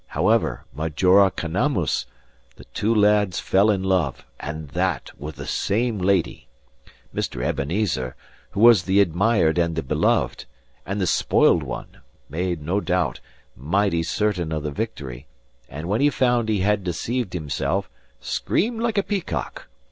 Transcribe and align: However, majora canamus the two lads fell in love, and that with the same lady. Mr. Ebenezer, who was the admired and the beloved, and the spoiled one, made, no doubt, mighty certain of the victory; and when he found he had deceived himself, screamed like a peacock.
However, 0.07 0.65
majora 0.73 1.29
canamus 1.29 2.07
the 2.55 2.63
two 2.73 2.91
lads 2.95 3.39
fell 3.39 3.69
in 3.69 3.83
love, 3.83 4.25
and 4.39 4.69
that 4.69 5.11
with 5.19 5.35
the 5.35 5.45
same 5.45 5.99
lady. 5.99 6.47
Mr. 7.13 7.43
Ebenezer, 7.43 8.15
who 8.49 8.61
was 8.61 8.81
the 8.85 8.99
admired 8.99 9.59
and 9.59 9.75
the 9.75 9.83
beloved, 9.83 10.45
and 10.87 10.99
the 10.99 11.05
spoiled 11.05 11.61
one, 11.61 11.97
made, 12.29 12.63
no 12.63 12.79
doubt, 12.81 13.19
mighty 13.55 14.01
certain 14.01 14.51
of 14.51 14.63
the 14.63 14.71
victory; 14.71 15.27
and 15.69 15.87
when 15.87 16.01
he 16.01 16.09
found 16.09 16.49
he 16.49 16.61
had 16.61 16.83
deceived 16.83 17.33
himself, 17.33 17.87
screamed 18.19 18.81
like 18.81 18.97
a 18.97 19.03
peacock. 19.03 19.67